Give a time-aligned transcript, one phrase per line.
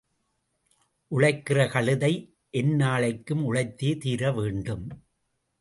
[1.11, 2.11] உழைக்கிற கழுதை
[2.53, 4.87] எந்நாளைக்கும் உழைத்தே தீர வேண்டும்.